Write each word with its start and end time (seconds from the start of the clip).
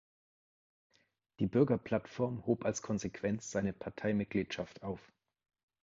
Die 1.37 1.45
Bürgerplattform 1.45 2.47
hob 2.47 2.65
als 2.65 2.81
Konsequenz 2.81 3.51
seine 3.51 3.71
Parteimitgliedschaft 3.71 4.81
auf. 4.81 5.11